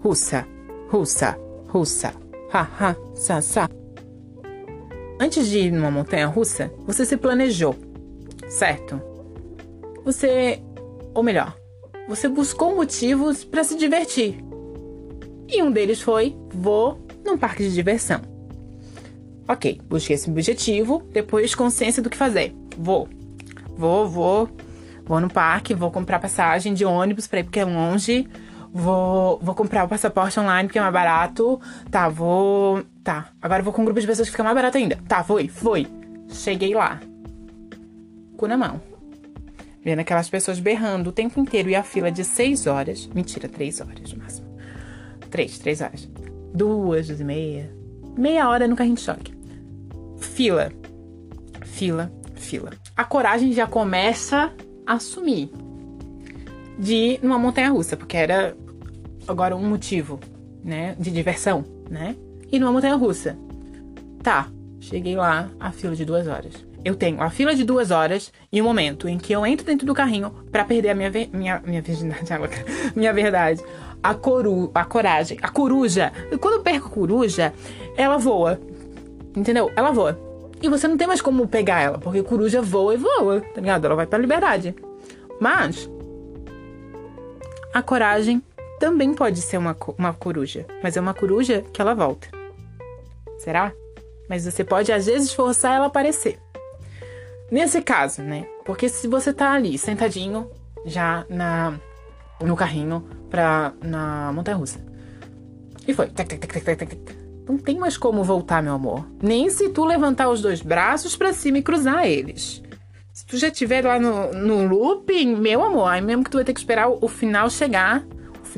Russa, 0.00 0.46
russa, 0.88 1.36
russa, 1.66 2.14
ha, 2.52 2.68
ha, 2.78 2.96
sa, 3.16 3.40
sa. 3.42 3.77
Antes 5.20 5.48
de 5.48 5.58
ir 5.58 5.72
numa 5.72 5.90
montanha 5.90 6.26
russa, 6.26 6.72
você 6.86 7.04
se 7.04 7.16
planejou, 7.16 7.74
certo? 8.48 9.00
Você, 10.04 10.62
ou 11.12 11.22
melhor, 11.22 11.56
você 12.06 12.28
buscou 12.28 12.76
motivos 12.76 13.42
para 13.44 13.64
se 13.64 13.76
divertir. 13.76 14.38
E 15.48 15.62
um 15.62 15.70
deles 15.70 16.00
foi: 16.00 16.36
vou 16.54 17.04
num 17.24 17.36
parque 17.36 17.64
de 17.64 17.74
diversão. 17.74 18.20
Ok, 19.48 19.80
busquei 19.88 20.14
esse 20.14 20.30
objetivo, 20.30 21.02
depois 21.10 21.54
consciência 21.54 22.02
do 22.02 22.10
que 22.10 22.16
fazer. 22.16 22.54
Vou, 22.76 23.08
vou, 23.76 24.06
vou, 24.06 24.48
vou 25.04 25.20
no 25.20 25.28
parque, 25.28 25.74
vou 25.74 25.90
comprar 25.90 26.18
passagem 26.18 26.74
de 26.74 26.84
ônibus 26.84 27.26
para 27.26 27.40
ir 27.40 27.44
porque 27.44 27.60
é 27.60 27.64
longe. 27.64 28.28
Vou, 28.78 29.38
vou 29.42 29.54
comprar 29.54 29.84
o 29.84 29.88
passaporte 29.88 30.38
online 30.38 30.68
porque 30.68 30.78
é 30.78 30.82
mais 30.82 30.92
barato. 30.92 31.60
Tá, 31.90 32.08
vou. 32.08 32.84
Tá, 33.02 33.28
agora 33.42 33.62
vou 33.62 33.72
com 33.72 33.82
um 33.82 33.84
grupo 33.84 34.00
de 34.00 34.06
pessoas 34.06 34.28
que 34.28 34.32
fica 34.32 34.44
mais 34.44 34.54
barato 34.54 34.78
ainda. 34.78 34.98
Tá, 35.08 35.24
foi, 35.24 35.48
foi. 35.48 35.86
Cheguei 36.28 36.74
lá. 36.74 37.00
Cu 38.36 38.46
na 38.46 38.56
mão. 38.56 38.80
Vendo 39.82 40.00
aquelas 40.00 40.28
pessoas 40.28 40.60
berrando 40.60 41.10
o 41.10 41.12
tempo 41.12 41.40
inteiro 41.40 41.70
e 41.70 41.74
a 41.74 41.82
fila 41.82 42.10
de 42.10 42.24
seis 42.24 42.66
horas. 42.66 43.06
Mentira, 43.14 43.48
três 43.48 43.80
horas 43.80 44.12
no 44.12 44.22
máximo. 44.22 44.46
Três, 45.30 45.58
três 45.58 45.80
horas 45.80 46.08
duas, 46.54 47.06
duas 47.06 47.20
e 47.20 47.24
meia, 47.24 47.70
meia 48.16 48.48
hora 48.48 48.66
no 48.66 48.76
carrinho 48.76 48.96
de 48.96 49.02
choque. 49.02 49.32
Fila, 50.18 50.72
fila, 51.64 52.12
fila. 52.34 52.70
A 52.96 53.04
coragem 53.04 53.52
já 53.52 53.66
começa 53.66 54.52
a 54.86 54.98
sumir 54.98 55.50
de 56.78 56.94
ir 56.94 57.20
numa 57.22 57.38
montanha 57.38 57.70
russa, 57.70 57.96
porque 57.96 58.16
era 58.16 58.56
agora 59.28 59.54
um 59.54 59.68
motivo, 59.68 60.18
né, 60.64 60.96
de 60.98 61.10
diversão, 61.10 61.64
né? 61.88 62.16
E 62.50 62.58
numa 62.58 62.72
montanha 62.72 62.96
russa. 62.96 63.36
Tá, 64.22 64.48
cheguei 64.80 65.14
lá, 65.14 65.48
a 65.60 65.70
fila 65.70 65.94
de 65.94 66.04
duas 66.04 66.26
horas. 66.26 66.66
eu 66.84 66.94
tenho 66.94 67.20
a 67.20 67.28
fila 67.28 67.54
de 67.54 67.64
duas 67.64 67.90
horas 67.90 68.32
e 68.50 68.60
o 68.60 68.64
momento 68.64 69.08
em 69.08 69.18
que 69.18 69.32
eu 69.32 69.44
entro 69.44 69.66
dentro 69.66 69.86
do 69.86 69.92
carrinho 69.92 70.30
para 70.50 70.64
perder 70.64 70.90
a 70.90 70.94
minha, 70.94 71.10
minha, 71.32 71.62
minha 71.64 71.82
virgindade, 71.82 72.24
minha 72.96 73.12
verdade. 73.12 73.62
A, 74.02 74.14
coru, 74.14 74.70
a 74.74 74.84
coragem, 74.84 75.38
a 75.42 75.48
coruja. 75.48 76.12
Quando 76.40 76.54
eu 76.54 76.62
perco 76.62 76.86
a 76.86 76.90
coruja, 76.90 77.52
ela 77.96 78.16
voa. 78.16 78.60
Entendeu? 79.36 79.70
Ela 79.76 79.90
voa. 79.90 80.18
E 80.62 80.68
você 80.68 80.88
não 80.88 80.96
tem 80.96 81.06
mais 81.06 81.20
como 81.20 81.46
pegar 81.46 81.80
ela, 81.80 81.98
porque 81.98 82.22
coruja 82.22 82.62
voa 82.62 82.94
e 82.94 82.96
voa, 82.96 83.40
tá 83.40 83.60
ligado? 83.60 83.84
Ela 83.84 83.96
vai 83.96 84.06
pra 84.06 84.18
liberdade. 84.18 84.74
Mas 85.40 85.88
a 87.72 87.82
coragem 87.82 88.42
também 88.78 89.14
pode 89.14 89.40
ser 89.40 89.58
uma, 89.58 89.76
uma 89.96 90.12
coruja, 90.12 90.66
mas 90.82 90.96
é 90.96 91.00
uma 91.00 91.14
coruja 91.14 91.64
que 91.72 91.80
ela 91.80 91.94
volta. 91.94 92.28
Será? 93.38 93.72
Mas 94.28 94.44
você 94.44 94.64
pode 94.64 94.92
às 94.92 95.06
vezes 95.06 95.32
forçar 95.32 95.74
ela 95.74 95.84
a 95.84 95.88
aparecer. 95.88 96.38
Nesse 97.50 97.80
caso, 97.80 98.22
né? 98.22 98.46
Porque 98.64 98.88
se 98.88 99.08
você 99.08 99.32
tá 99.32 99.52
ali 99.52 99.78
sentadinho 99.78 100.50
já 100.84 101.24
na 101.28 101.78
no 102.40 102.54
carrinho 102.54 103.04
pra 103.30 103.72
na 103.82 104.32
montanha 104.32 104.56
russa. 104.56 104.80
E 105.86 105.94
foi. 105.94 106.10
Não 107.48 107.56
tem 107.56 107.78
mais 107.78 107.96
como 107.96 108.22
voltar, 108.22 108.62
meu 108.62 108.74
amor. 108.74 109.06
Nem 109.22 109.48
se 109.48 109.70
tu 109.70 109.84
levantar 109.84 110.28
os 110.28 110.42
dois 110.42 110.60
braços 110.60 111.16
para 111.16 111.32
cima 111.32 111.58
e 111.58 111.62
cruzar 111.62 112.06
eles. 112.06 112.62
Se 113.12 113.26
tu 113.26 113.38
já 113.38 113.48
estiver 113.48 113.84
lá 113.84 113.98
no, 113.98 114.32
no 114.32 114.66
looping, 114.66 115.34
meu 115.34 115.64
amor, 115.64 115.88
aí 115.88 116.02
mesmo 116.02 116.22
que 116.22 116.30
tu 116.30 116.36
vai 116.36 116.44
ter 116.44 116.52
que 116.52 116.60
esperar 116.60 116.88
o, 116.88 116.98
o 117.00 117.08
final 117.08 117.48
chegar, 117.48 118.04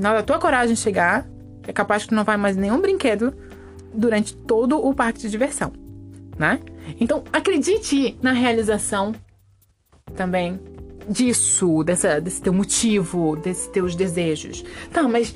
final 0.00 0.14
da 0.14 0.22
tua 0.22 0.38
coragem 0.38 0.74
chegar, 0.74 1.28
é 1.68 1.72
capaz 1.72 2.04
que 2.04 2.08
tu 2.08 2.14
não 2.14 2.24
vai 2.24 2.38
mais 2.38 2.56
nenhum 2.56 2.80
brinquedo 2.80 3.34
durante 3.92 4.34
todo 4.34 4.82
o 4.84 4.94
parque 4.94 5.20
de 5.20 5.28
diversão, 5.28 5.72
né? 6.38 6.58
Então, 6.98 7.22
acredite 7.30 8.16
na 8.22 8.32
realização 8.32 9.14
também 10.16 10.58
disso, 11.06 11.84
dessa, 11.84 12.18
desse 12.18 12.40
teu 12.40 12.52
motivo, 12.52 13.36
desses 13.36 13.66
teus 13.66 13.94
desejos. 13.94 14.64
Tá, 14.90 15.02
mas 15.02 15.34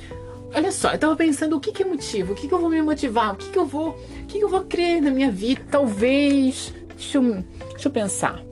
olha 0.55 0.73
só, 0.73 0.93
eu 0.93 0.99
tava 0.99 1.15
pensando 1.15 1.57
o 1.57 1.61
que, 1.61 1.71
que 1.71 1.83
é 1.83 1.87
motivo, 1.87 2.33
o 2.33 2.35
que, 2.35 2.49
que 2.49 2.55
eu 2.55 2.59
vou 2.59 2.71
me 2.71 2.81
motivar, 2.81 3.35
o 3.35 3.37
que, 3.37 3.51
que 3.51 3.59
eu 3.59 3.67
vou. 3.67 3.91
O 3.91 4.27
que, 4.27 4.39
que 4.39 4.45
eu 4.45 4.49
vou 4.49 4.63
crer 4.63 5.03
na 5.03 5.11
minha 5.11 5.31
vida, 5.31 5.61
talvez. 5.71 6.73
Deixa 6.97 7.19
eu, 7.19 7.45
deixa 7.71 7.89
eu 7.89 7.93
pensar. 7.93 8.43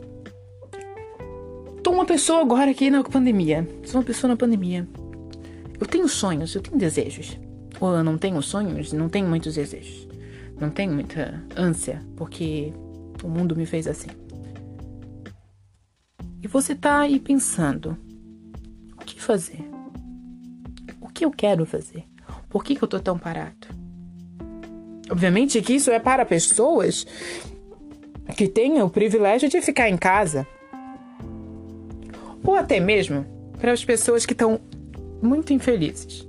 Tô 1.82 1.90
uma 1.90 2.04
pessoa 2.04 2.42
agora 2.42 2.70
aqui 2.70 2.90
na 2.90 3.02
pandemia. 3.02 3.66
Sou 3.84 4.00
uma 4.00 4.06
pessoa 4.06 4.28
na 4.28 4.36
pandemia. 4.36 4.86
Eu 5.82 5.86
tenho 5.86 6.06
sonhos, 6.06 6.54
eu 6.54 6.62
tenho 6.62 6.78
desejos. 6.78 7.36
Ou 7.80 7.96
eu 7.96 8.04
não 8.04 8.16
tenho 8.16 8.40
sonhos, 8.40 8.92
não 8.92 9.08
tenho 9.08 9.26
muitos 9.26 9.56
desejos. 9.56 10.06
Não 10.60 10.70
tenho 10.70 10.92
muita 10.92 11.42
ânsia, 11.56 12.00
porque 12.14 12.72
o 13.20 13.28
mundo 13.28 13.56
me 13.56 13.66
fez 13.66 13.88
assim. 13.88 14.10
E 16.40 16.46
você 16.46 16.76
tá 16.76 17.00
aí 17.00 17.18
pensando: 17.18 17.98
o 18.92 19.04
que 19.04 19.20
fazer? 19.20 19.58
O 21.00 21.08
que 21.08 21.24
eu 21.24 21.32
quero 21.32 21.66
fazer? 21.66 22.04
Por 22.48 22.62
que, 22.62 22.76
que 22.76 22.84
eu 22.84 22.88
tô 22.88 23.00
tão 23.00 23.18
parado? 23.18 23.66
Obviamente 25.10 25.60
que 25.62 25.72
isso 25.72 25.90
é 25.90 25.98
para 25.98 26.24
pessoas 26.24 27.04
que 28.36 28.46
têm 28.46 28.80
o 28.80 28.88
privilégio 28.88 29.48
de 29.48 29.60
ficar 29.60 29.90
em 29.90 29.96
casa. 29.96 30.46
Ou 32.44 32.54
até 32.54 32.78
mesmo 32.78 33.26
para 33.58 33.72
as 33.72 33.84
pessoas 33.84 34.24
que 34.24 34.32
estão 34.32 34.60
muito 35.22 35.52
infelizes. 35.52 36.28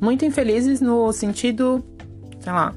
Muito 0.00 0.24
infelizes 0.24 0.80
no 0.80 1.12
sentido, 1.12 1.84
sei 2.40 2.52
lá, 2.52 2.74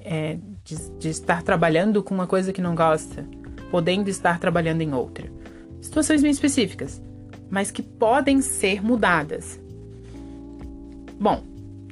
é, 0.00 0.38
de, 0.64 0.90
de 0.98 1.08
estar 1.08 1.42
trabalhando 1.42 2.02
com 2.02 2.14
uma 2.14 2.26
coisa 2.26 2.52
que 2.52 2.60
não 2.60 2.74
gosta, 2.74 3.26
podendo 3.70 4.08
estar 4.08 4.38
trabalhando 4.40 4.80
em 4.80 4.92
outra. 4.92 5.30
Situações 5.80 6.22
bem 6.22 6.30
específicas, 6.30 7.02
mas 7.50 7.70
que 7.70 7.82
podem 7.82 8.40
ser 8.40 8.82
mudadas. 8.82 9.60
Bom, 11.20 11.42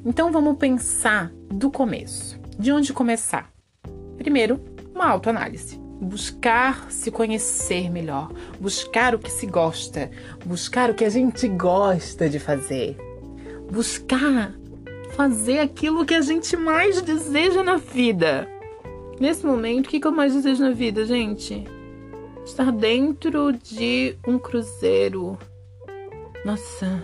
então 0.05 0.33
vamos 0.33 0.57
pensar 0.57 1.31
do 1.49 1.71
começo. 1.71 2.41
De 2.59 2.73
onde 2.73 2.93
começar? 2.93 3.51
Primeiro, 4.17 4.61
uma 4.95 5.07
autoanálise. 5.07 5.82
Buscar 6.03 6.91
se 6.91 7.13
conhecer 7.13 7.89
melhor, 7.89 8.33
buscar 8.59 9.15
o 9.15 9.21
que 9.21 9.31
se 9.31 9.47
gosta, 9.47 10.11
buscar 10.45 10.91
o 10.91 10.95
que 10.95 11.05
a 11.05 11.09
gente 11.09 11.47
gosta 11.47 12.29
de 12.29 12.41
fazer, 12.41 12.97
buscar 13.71 14.53
fazer 15.13 15.61
aquilo 15.61 16.05
que 16.05 16.15
a 16.15 16.21
gente 16.21 16.57
mais 16.57 17.01
deseja 17.03 17.63
na 17.63 17.77
vida. 17.77 18.49
Nesse 19.21 19.47
momento, 19.47 19.87
o 19.87 19.89
que, 19.91 20.05
eu 20.05 20.11
mais 20.11 20.35
desejo 20.35 20.65
na 20.65 20.73
vida, 20.73 21.05
gente? 21.05 21.65
Estar 22.45 22.73
dentro 22.73 23.53
de 23.53 24.17
um 24.27 24.41
cruzeiro. 24.41 25.39
Nossa, 26.45 27.01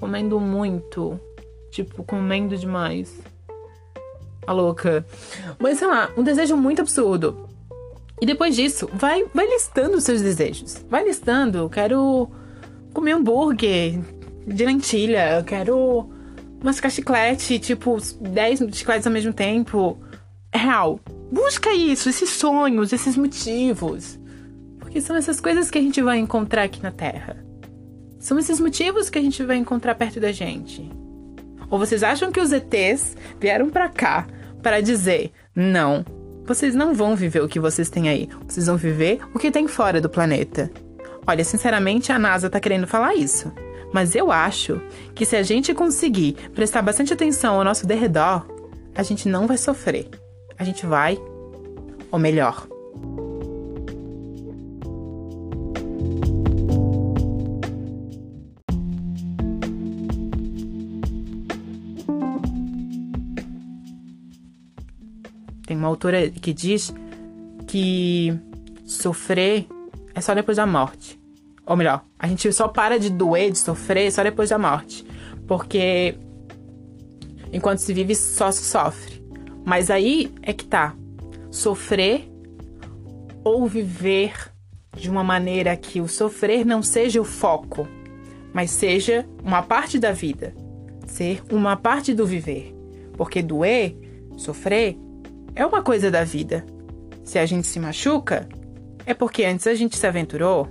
comendo 0.00 0.40
muito. 0.40 1.20
Tipo, 1.70 2.02
comendo 2.02 2.56
demais. 2.56 3.20
A 4.46 4.52
louca. 4.52 5.04
Mas 5.58 5.78
sei 5.78 5.88
lá, 5.88 6.10
um 6.16 6.22
desejo 6.22 6.56
muito 6.56 6.80
absurdo. 6.80 7.43
E 8.24 8.26
depois 8.26 8.56
disso, 8.56 8.88
vai, 8.90 9.22
vai 9.34 9.46
listando 9.46 9.98
os 9.98 10.04
seus 10.04 10.22
desejos. 10.22 10.82
Vai 10.88 11.04
listando. 11.04 11.58
Eu 11.58 11.68
quero 11.68 12.26
comer 12.94 13.12
hambúrguer 13.12 14.00
de 14.46 14.64
lentilha. 14.64 15.40
Eu 15.40 15.44
quero 15.44 16.08
mascar 16.62 16.88
chiclete, 16.88 17.58
tipo, 17.58 17.98
10 18.22 18.60
chicletes 18.72 19.06
ao 19.06 19.12
mesmo 19.12 19.34
tempo. 19.34 19.98
É 20.50 20.56
real. 20.56 20.98
Busca 21.30 21.74
isso, 21.74 22.08
esses 22.08 22.30
sonhos, 22.30 22.94
esses 22.94 23.14
motivos. 23.14 24.18
Porque 24.78 25.02
são 25.02 25.14
essas 25.16 25.38
coisas 25.38 25.70
que 25.70 25.76
a 25.76 25.82
gente 25.82 26.00
vai 26.00 26.16
encontrar 26.16 26.62
aqui 26.62 26.82
na 26.82 26.90
Terra. 26.90 27.44
São 28.18 28.38
esses 28.38 28.58
motivos 28.58 29.10
que 29.10 29.18
a 29.18 29.22
gente 29.22 29.42
vai 29.42 29.58
encontrar 29.58 29.96
perto 29.96 30.18
da 30.18 30.32
gente. 30.32 30.90
Ou 31.68 31.78
vocês 31.78 32.02
acham 32.02 32.32
que 32.32 32.40
os 32.40 32.52
ETs 32.52 33.18
vieram 33.38 33.68
para 33.68 33.90
cá 33.90 34.26
para 34.62 34.80
dizer: 34.80 35.30
não, 35.54 36.02
vocês 36.46 36.74
não 36.74 36.94
vão 36.94 37.16
viver 37.16 37.42
o 37.42 37.48
que 37.48 37.60
vocês 37.60 37.88
têm 37.88 38.08
aí, 38.08 38.28
vocês 38.46 38.66
vão 38.66 38.76
viver 38.76 39.20
o 39.34 39.38
que 39.38 39.50
tem 39.50 39.66
fora 39.66 40.00
do 40.00 40.08
planeta. 40.08 40.70
Olha, 41.26 41.44
sinceramente, 41.44 42.12
a 42.12 42.18
NASA 42.18 42.50
tá 42.50 42.60
querendo 42.60 42.86
falar 42.86 43.14
isso. 43.14 43.50
Mas 43.92 44.14
eu 44.14 44.30
acho 44.30 44.80
que 45.14 45.24
se 45.24 45.36
a 45.36 45.42
gente 45.42 45.72
conseguir 45.72 46.36
prestar 46.54 46.82
bastante 46.82 47.12
atenção 47.12 47.54
ao 47.54 47.64
nosso 47.64 47.86
derredor, 47.86 48.44
a 48.94 49.02
gente 49.02 49.28
não 49.28 49.46
vai 49.46 49.56
sofrer 49.56 50.08
a 50.58 50.64
gente 50.64 50.86
vai, 50.86 51.20
ou 52.10 52.18
melhor, 52.18 52.66
uma 65.84 65.90
autora 65.90 66.30
que 66.30 66.52
diz 66.52 66.92
que 67.66 68.34
sofrer 68.86 69.66
é 70.14 70.20
só 70.20 70.34
depois 70.34 70.56
da 70.56 70.66
morte. 70.66 71.20
Ou 71.66 71.76
melhor, 71.76 72.04
a 72.18 72.26
gente 72.26 72.50
só 72.52 72.68
para 72.68 72.98
de 72.98 73.10
doer, 73.10 73.50
de 73.50 73.58
sofrer 73.58 74.10
só 74.10 74.22
depois 74.22 74.50
da 74.50 74.58
morte. 74.58 75.04
Porque 75.46 76.16
enquanto 77.52 77.78
se 77.78 77.92
vive, 77.92 78.14
só 78.14 78.50
se 78.50 78.64
sofre. 78.64 79.22
Mas 79.64 79.90
aí 79.90 80.32
é 80.42 80.52
que 80.52 80.64
tá. 80.64 80.94
Sofrer 81.50 82.28
ou 83.42 83.66
viver 83.66 84.32
de 84.96 85.10
uma 85.10 85.22
maneira 85.22 85.76
que 85.76 86.00
o 86.00 86.08
sofrer 86.08 86.64
não 86.64 86.82
seja 86.82 87.20
o 87.20 87.24
foco, 87.24 87.86
mas 88.52 88.70
seja 88.70 89.26
uma 89.42 89.62
parte 89.62 89.98
da 89.98 90.12
vida, 90.12 90.54
ser 91.06 91.42
uma 91.50 91.76
parte 91.76 92.14
do 92.14 92.26
viver. 92.26 92.74
Porque 93.16 93.42
doer, 93.42 93.96
sofrer, 94.36 94.96
é 95.54 95.64
uma 95.64 95.82
coisa 95.82 96.10
da 96.10 96.24
vida. 96.24 96.64
Se 97.22 97.38
a 97.38 97.46
gente 97.46 97.66
se 97.66 97.78
machuca, 97.78 98.48
é 99.06 99.14
porque 99.14 99.44
antes 99.44 99.66
a 99.66 99.74
gente 99.74 99.96
se 99.96 100.06
aventurou, 100.06 100.68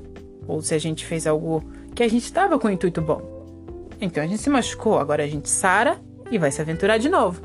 ou 0.47 0.61
se 0.61 0.73
a 0.73 0.77
gente 0.77 1.05
fez 1.05 1.25
algo 1.25 1.63
que 1.95 2.03
a 2.03 2.07
gente 2.07 2.23
estava 2.23 2.59
com 2.59 2.67
o 2.67 2.71
intuito 2.71 3.01
bom. 3.01 3.21
Então 4.01 4.23
a 4.23 4.27
gente 4.27 4.41
se 4.41 4.49
machucou, 4.49 4.99
agora 4.99 5.23
a 5.23 5.27
gente 5.27 5.49
sara 5.49 5.99
e 6.29 6.37
vai 6.37 6.51
se 6.51 6.61
aventurar 6.61 6.97
de 6.97 7.09
novo. 7.09 7.41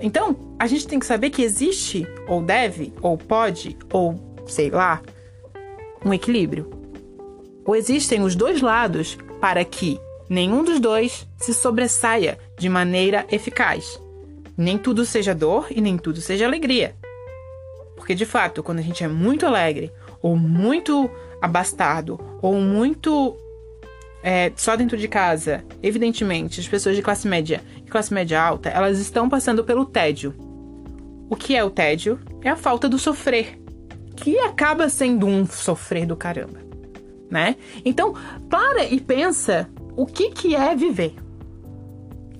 Então, 0.00 0.36
a 0.58 0.66
gente 0.66 0.86
tem 0.86 0.98
que 0.98 1.06
saber 1.06 1.30
que 1.30 1.42
existe, 1.42 2.06
ou 2.26 2.42
deve, 2.42 2.92
ou 3.00 3.16
pode, 3.16 3.76
ou 3.92 4.16
sei 4.46 4.68
lá, 4.68 5.00
um 6.04 6.12
equilíbrio. 6.12 6.68
Ou 7.64 7.76
existem 7.76 8.20
os 8.22 8.34
dois 8.34 8.60
lados 8.60 9.16
para 9.40 9.64
que 9.64 10.00
nenhum 10.28 10.64
dos 10.64 10.80
dois 10.80 11.28
se 11.36 11.54
sobressaia 11.54 12.36
de 12.58 12.68
maneira 12.68 13.24
eficaz. 13.30 14.01
Nem 14.56 14.78
tudo 14.78 15.04
seja 15.04 15.34
dor 15.34 15.66
e 15.70 15.80
nem 15.80 15.96
tudo 15.96 16.20
seja 16.20 16.46
alegria. 16.46 16.94
Porque 17.96 18.14
de 18.14 18.26
fato, 18.26 18.62
quando 18.62 18.80
a 18.80 18.82
gente 18.82 19.04
é 19.04 19.08
muito 19.08 19.46
alegre, 19.46 19.92
ou 20.20 20.36
muito 20.36 21.10
abastado, 21.40 22.20
ou 22.40 22.54
muito 22.54 23.36
é, 24.22 24.52
só 24.56 24.76
dentro 24.76 24.96
de 24.96 25.08
casa, 25.08 25.64
evidentemente, 25.82 26.60
as 26.60 26.68
pessoas 26.68 26.96
de 26.96 27.02
classe 27.02 27.26
média 27.26 27.60
e 27.84 27.90
classe 27.90 28.12
média 28.14 28.40
alta, 28.40 28.68
elas 28.68 28.98
estão 28.98 29.28
passando 29.28 29.64
pelo 29.64 29.84
tédio. 29.84 30.34
O 31.28 31.36
que 31.36 31.56
é 31.56 31.64
o 31.64 31.70
tédio? 31.70 32.20
É 32.42 32.48
a 32.48 32.56
falta 32.56 32.88
do 32.88 32.98
sofrer. 32.98 33.58
que 34.16 34.38
acaba 34.38 34.88
sendo 34.88 35.26
um 35.26 35.46
sofrer 35.46 36.06
do 36.06 36.16
caramba, 36.16 36.60
né? 37.30 37.56
Então, 37.84 38.14
para 38.48 38.84
e 38.84 39.00
pensa 39.00 39.68
o 39.96 40.06
que 40.06 40.30
que 40.30 40.54
é 40.54 40.76
viver. 40.76 41.14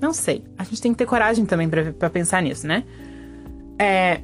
Não 0.02 0.12
sei. 0.12 0.42
A 0.59 0.64
gente 0.64 0.82
tem 0.82 0.92
que 0.92 0.99
ter 0.99 1.06
coragem 1.06 1.47
também 1.47 1.68
para 1.68 2.11
pensar 2.11 2.42
nisso, 2.42 2.66
né? 2.66 2.82
É, 3.78 4.21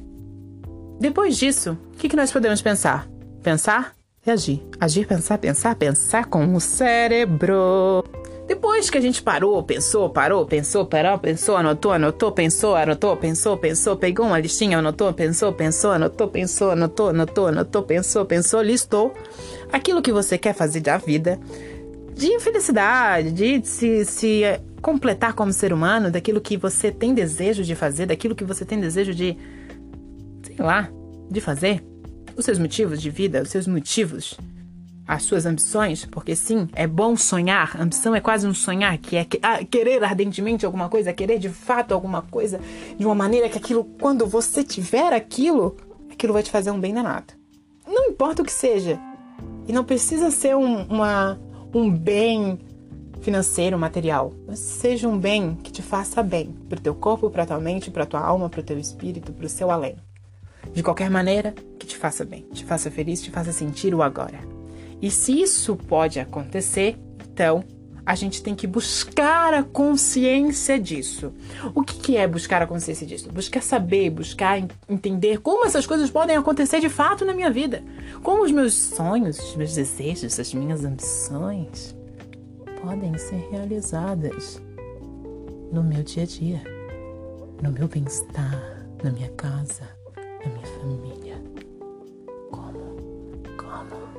depois 0.99 1.37
disso, 1.37 1.77
o 1.93 1.97
que, 1.97 2.09
que 2.09 2.17
nós 2.17 2.29
podemos 2.29 2.61
pensar? 2.61 3.07
Pensar 3.41 3.95
e 4.27 4.29
agir. 4.29 4.61
Agir, 4.77 5.07
pensar, 5.07 5.37
pensar, 5.37 5.73
pensar 5.75 6.25
com 6.25 6.53
o 6.53 6.59
cérebro. 6.59 8.03
Depois 8.45 8.89
que 8.89 8.97
a 8.97 9.01
gente 9.01 9.21
parou, 9.21 9.63
pensou, 9.63 10.09
parou, 10.09 10.45
pensou, 10.45 10.85
parou, 10.85 11.17
pensou, 11.17 11.55
anotou, 11.55 11.93
anotou, 11.93 12.31
pensou, 12.33 12.75
anotou, 12.75 13.15
pensou, 13.15 13.55
pensou, 13.55 13.95
pegou 13.95 14.25
uma 14.25 14.39
listinha, 14.39 14.79
anotou, 14.79 15.13
pensou, 15.13 15.53
pensou, 15.53 15.91
anotou, 15.91 16.27
pensou, 16.27 16.71
anotou, 16.71 17.09
anotou, 17.09 17.47
anotou, 17.47 17.83
pensou, 17.83 18.25
pensou, 18.25 18.61
listou 18.61 19.13
aquilo 19.71 20.01
que 20.01 20.11
você 20.11 20.37
quer 20.37 20.53
fazer 20.53 20.81
da 20.81 20.97
vida, 20.97 21.39
de 22.15 22.37
felicidade, 22.39 23.31
de 23.31 23.65
se, 23.65 24.03
se 24.03 24.43
completar 24.81 25.33
como 25.33 25.51
ser 25.51 25.73
humano, 25.73 26.11
daquilo 26.11 26.41
que 26.41 26.57
você 26.57 26.91
tem 26.91 27.13
desejo 27.13 27.63
de 27.63 27.75
fazer, 27.75 28.05
daquilo 28.05 28.35
que 28.35 28.43
você 28.43 28.65
tem 28.65 28.79
desejo 28.79 29.13
de, 29.13 29.37
sei 30.43 30.57
lá, 30.57 30.89
de 31.29 31.41
fazer, 31.41 31.83
os 32.35 32.45
seus 32.45 32.57
motivos 32.57 33.01
de 33.01 33.09
vida, 33.09 33.41
os 33.41 33.49
seus 33.49 33.67
motivos, 33.67 34.37
as 35.07 35.23
suas 35.23 35.45
ambições, 35.45 36.05
porque 36.05 36.35
sim, 36.35 36.69
é 36.73 36.85
bom 36.85 37.15
sonhar. 37.17 37.79
Ambição 37.81 38.15
é 38.15 38.21
quase 38.21 38.47
um 38.47 38.53
sonhar, 38.53 38.97
que 38.97 39.17
é 39.17 39.27
ah, 39.41 39.63
querer 39.65 40.03
ardentemente 40.03 40.65
alguma 40.65 40.87
coisa, 40.87 41.11
querer 41.11 41.39
de 41.39 41.49
fato 41.49 41.93
alguma 41.93 42.21
coisa, 42.21 42.59
de 42.97 43.05
uma 43.05 43.15
maneira 43.15 43.49
que 43.49 43.57
aquilo, 43.57 43.83
quando 43.99 44.27
você 44.27 44.63
tiver 44.63 45.11
aquilo, 45.11 45.75
aquilo 46.11 46.33
vai 46.33 46.43
te 46.43 46.51
fazer 46.51 46.71
um 46.71 46.79
bem 46.79 46.93
danado. 46.93 47.33
Não 47.87 48.09
importa 48.09 48.41
o 48.41 48.45
que 48.45 48.51
seja. 48.51 48.99
E 49.67 49.73
não 49.73 49.83
precisa 49.83 50.29
ser 50.29 50.55
um, 50.55 50.83
uma, 50.83 51.39
um 51.73 51.89
bem 51.89 52.59
financeiro, 53.21 53.77
material, 53.77 54.33
seja 54.53 55.07
um 55.07 55.17
bem 55.17 55.55
que 55.55 55.71
te 55.71 55.81
faça 55.81 56.23
bem 56.23 56.55
para 56.67 56.79
o 56.79 56.81
teu 56.81 56.95
corpo, 56.95 57.29
para 57.29 57.45
tua 57.45 57.59
mente, 57.59 57.91
para 57.91 58.05
tua 58.05 58.21
alma, 58.21 58.49
para 58.49 58.61
o 58.61 58.63
teu 58.63 58.79
espírito, 58.79 59.33
para 59.33 59.45
o 59.45 59.49
seu 59.49 59.69
além. 59.69 59.95
De 60.73 60.83
qualquer 60.83 61.09
maneira, 61.09 61.53
que 61.77 61.85
te 61.85 61.97
faça 61.97 62.23
bem, 62.23 62.45
te 62.53 62.63
faça 62.63 62.91
feliz, 62.91 63.21
te 63.21 63.31
faça 63.31 63.51
sentir 63.51 63.93
o 63.93 64.01
agora. 64.01 64.39
E 65.01 65.09
se 65.09 65.41
isso 65.41 65.75
pode 65.75 66.19
acontecer, 66.19 66.97
então 67.31 67.63
a 68.05 68.15
gente 68.15 68.41
tem 68.41 68.55
que 68.55 68.65
buscar 68.65 69.53
a 69.53 69.63
consciência 69.63 70.79
disso. 70.79 71.31
O 71.75 71.83
que, 71.83 71.95
que 71.95 72.17
é 72.17 72.27
buscar 72.27 72.61
a 72.61 72.67
consciência 72.67 73.05
disso? 73.05 73.31
Buscar 73.31 73.61
saber, 73.61 74.09
buscar 74.09 74.61
entender 74.87 75.39
como 75.39 75.65
essas 75.65 75.85
coisas 75.85 76.09
podem 76.09 76.35
acontecer 76.35 76.79
de 76.79 76.89
fato 76.89 77.23
na 77.23 77.33
minha 77.33 77.51
vida. 77.51 77.83
Como 78.23 78.43
os 78.43 78.51
meus 78.51 78.73
sonhos, 78.73 79.39
os 79.39 79.55
meus 79.55 79.75
desejos, 79.75 80.39
as 80.39 80.53
minhas 80.53 80.83
ambições 80.83 81.98
podem 82.81 83.17
ser 83.17 83.47
realizadas 83.49 84.61
no 85.71 85.83
meu 85.83 86.03
dia 86.03 86.23
a 86.23 86.25
dia, 86.25 86.61
no 87.61 87.71
meu 87.71 87.87
bem-estar, 87.87 88.85
na 89.03 89.11
minha 89.11 89.29
casa, 89.31 89.87
na 90.15 90.51
minha 90.51 90.65
família. 90.65 91.41
Como? 92.51 92.97
Como? 93.57 94.09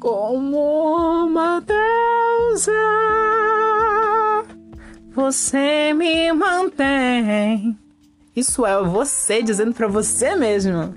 Como 0.00 1.26
uma 1.26 1.60
deusa, 1.60 2.72
você 5.14 5.92
me 5.94 6.32
mantém 6.32 7.83
isso 8.34 8.66
é 8.66 8.82
você 8.82 9.42
dizendo 9.42 9.72
para 9.72 9.86
você 9.86 10.34
mesmo. 10.34 10.94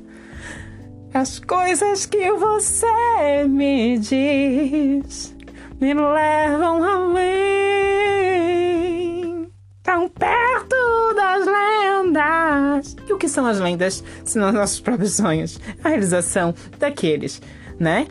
As 1.13 1.39
coisas 1.39 2.05
que 2.05 2.31
você 2.33 3.45
me 3.47 3.97
diz 3.97 5.35
me 5.79 5.93
levam 5.93 6.83
além, 6.83 7.27
tão 9.83 10.09
perto 10.09 10.75
das 11.15 11.45
lendas. 11.45 12.95
E 13.07 13.13
o 13.13 13.17
que 13.17 13.29
são 13.29 13.45
as 13.45 13.59
lendas, 13.59 14.03
se 14.25 14.39
não 14.39 14.51
nossos 14.51 14.79
próprios 14.79 15.13
sonhos? 15.13 15.59
A 15.83 15.89
realização 15.89 16.55
daqueles, 16.79 17.41
né? 17.79 18.07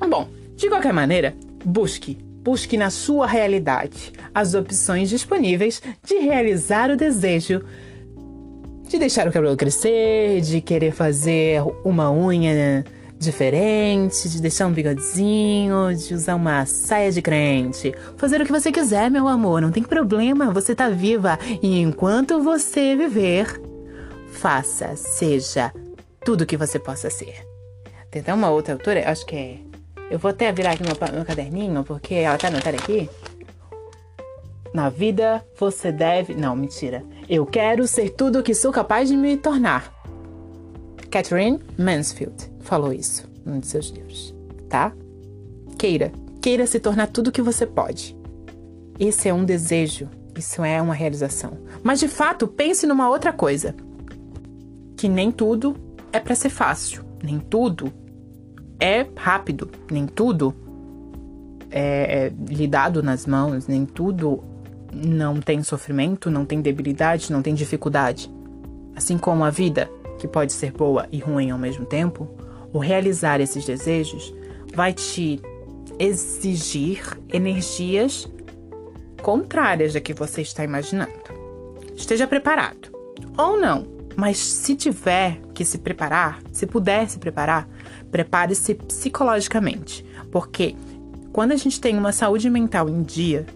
Bom, 0.00 0.28
de 0.56 0.68
qualquer 0.68 0.92
maneira, 0.92 1.36
busque, 1.64 2.18
busque 2.42 2.76
na 2.76 2.90
sua 2.90 3.26
realidade 3.26 4.12
as 4.34 4.54
opções 4.54 5.08
disponíveis 5.08 5.80
de 6.04 6.18
realizar 6.18 6.90
o 6.90 6.96
desejo 6.96 7.64
de 8.90 8.98
deixar 8.98 9.28
o 9.28 9.32
cabelo 9.32 9.56
crescer, 9.56 10.40
de 10.40 10.60
querer 10.60 10.90
fazer 10.90 11.62
uma 11.84 12.10
unha 12.10 12.84
diferente, 13.16 14.28
de 14.28 14.42
deixar 14.42 14.66
um 14.66 14.72
bigodinho, 14.72 15.94
de 15.94 16.12
usar 16.12 16.34
uma 16.34 16.66
saia 16.66 17.12
de 17.12 17.22
crente. 17.22 17.94
Fazer 18.16 18.40
o 18.40 18.44
que 18.44 18.50
você 18.50 18.72
quiser, 18.72 19.08
meu 19.08 19.28
amor, 19.28 19.62
não 19.62 19.70
tem 19.70 19.84
problema, 19.84 20.50
você 20.50 20.74
tá 20.74 20.88
viva. 20.88 21.38
E 21.62 21.80
enquanto 21.80 22.42
você 22.42 22.96
viver, 22.96 23.62
faça, 24.32 24.96
seja 24.96 25.72
tudo 26.24 26.44
que 26.44 26.56
você 26.56 26.76
possa 26.76 27.08
ser. 27.10 27.46
Tem 28.10 28.22
até 28.22 28.34
uma 28.34 28.50
outra 28.50 28.74
autora, 28.74 29.08
acho 29.08 29.24
que 29.24 29.36
é. 29.36 29.58
Eu 30.10 30.18
vou 30.18 30.32
até 30.32 30.50
virar 30.50 30.72
aqui 30.72 30.82
meu, 30.82 30.96
meu 31.14 31.24
caderninho, 31.24 31.84
porque 31.84 32.14
ela 32.14 32.36
tá 32.36 32.48
anotada 32.48 32.76
aqui. 32.76 33.08
Na 34.74 34.88
vida 34.88 35.44
você 35.56 35.92
deve. 35.92 36.34
Não, 36.34 36.56
mentira. 36.56 37.04
Eu 37.30 37.46
quero 37.46 37.86
ser 37.86 38.10
tudo 38.10 38.40
o 38.40 38.42
que 38.42 38.52
sou 38.52 38.72
capaz 38.72 39.08
de 39.08 39.16
me 39.16 39.36
tornar. 39.36 39.94
Catherine 41.12 41.60
Mansfield 41.78 42.50
falou 42.58 42.92
isso 42.92 43.30
num 43.46 43.60
de 43.60 43.68
seus 43.68 43.86
livros, 43.90 44.34
tá? 44.68 44.92
Queira, 45.78 46.10
queira 46.42 46.66
se 46.66 46.80
tornar 46.80 47.06
tudo 47.06 47.28
o 47.28 47.32
que 47.32 47.40
você 47.40 47.64
pode. 47.64 48.18
Esse 48.98 49.28
é 49.28 49.32
um 49.32 49.44
desejo, 49.44 50.08
isso 50.36 50.64
é 50.64 50.82
uma 50.82 50.92
realização. 50.92 51.56
Mas 51.84 52.00
de 52.00 52.08
fato, 52.08 52.48
pense 52.48 52.84
numa 52.84 53.08
outra 53.08 53.32
coisa. 53.32 53.76
Que 54.96 55.08
nem 55.08 55.30
tudo 55.30 55.76
é 56.12 56.18
para 56.18 56.34
ser 56.34 56.50
fácil, 56.50 57.04
nem 57.22 57.38
tudo 57.38 57.92
é 58.80 59.06
rápido, 59.14 59.70
nem 59.88 60.04
tudo 60.04 60.52
é, 61.70 62.26
é 62.26 62.32
lhe 62.48 62.66
dado 62.66 63.04
nas 63.04 63.24
mãos, 63.24 63.68
nem 63.68 63.86
tudo 63.86 64.49
não 64.92 65.40
tem 65.40 65.62
sofrimento, 65.62 66.30
não 66.30 66.44
tem 66.44 66.60
debilidade, 66.60 67.32
não 67.32 67.42
tem 67.42 67.54
dificuldade. 67.54 68.30
Assim 68.94 69.16
como 69.16 69.44
a 69.44 69.50
vida, 69.50 69.90
que 70.18 70.28
pode 70.28 70.52
ser 70.52 70.72
boa 70.72 71.06
e 71.10 71.18
ruim 71.18 71.50
ao 71.50 71.58
mesmo 71.58 71.86
tempo, 71.86 72.28
o 72.72 72.78
realizar 72.78 73.40
esses 73.40 73.64
desejos 73.64 74.34
vai 74.74 74.92
te 74.92 75.40
exigir 75.98 77.02
energias 77.32 78.30
contrárias 79.22 79.92
da 79.92 80.00
que 80.00 80.14
você 80.14 80.42
está 80.42 80.64
imaginando. 80.64 81.12
Esteja 81.94 82.26
preparado. 82.26 82.90
Ou 83.36 83.58
não, 83.58 83.86
mas 84.16 84.38
se 84.38 84.74
tiver 84.74 85.40
que 85.54 85.64
se 85.64 85.78
preparar, 85.78 86.40
se 86.52 86.66
puder 86.66 87.08
se 87.08 87.18
preparar, 87.18 87.68
prepare-se 88.10 88.74
psicologicamente. 88.74 90.04
Porque 90.30 90.74
quando 91.32 91.52
a 91.52 91.56
gente 91.56 91.80
tem 91.80 91.96
uma 91.96 92.12
saúde 92.12 92.48
mental 92.48 92.88
em 92.88 93.02
dia, 93.02 93.46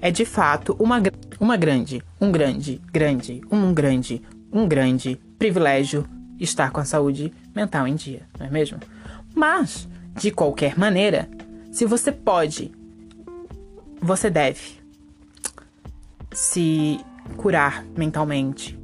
é 0.00 0.10
de 0.10 0.24
fato 0.24 0.76
uma, 0.78 1.02
uma 1.40 1.56
grande, 1.56 2.02
um 2.20 2.30
grande, 2.30 2.80
grande, 2.92 3.40
um 3.50 3.72
grande, 3.72 4.22
um 4.52 4.66
grande 4.66 5.20
privilégio 5.38 6.06
estar 6.38 6.70
com 6.70 6.80
a 6.80 6.84
saúde 6.84 7.32
mental 7.54 7.86
em 7.86 7.94
dia, 7.94 8.22
não 8.38 8.46
é 8.46 8.50
mesmo? 8.50 8.78
Mas, 9.34 9.88
de 10.14 10.30
qualquer 10.30 10.78
maneira, 10.78 11.28
se 11.70 11.84
você 11.84 12.12
pode, 12.12 12.72
você 14.00 14.30
deve 14.30 14.76
se 16.32 17.00
curar 17.36 17.84
mentalmente. 17.96 18.78